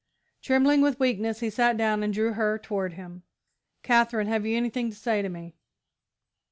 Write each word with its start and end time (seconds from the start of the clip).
Trembling 0.41 0.81
with 0.81 0.99
weakness, 0.99 1.41
he 1.41 1.51
sat 1.51 1.77
down 1.77 2.01
and 2.01 2.11
drew 2.11 2.33
her 2.33 2.57
toward 2.57 2.93
him. 2.93 3.21
"Katherine, 3.83 4.25
have 4.25 4.47
you 4.47 4.57
anything 4.57 4.89
to 4.89 4.95
say 4.95 5.21
to 5.21 5.29
me?" 5.29 5.53